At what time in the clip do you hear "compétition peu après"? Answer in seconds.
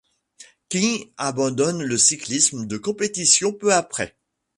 2.79-4.17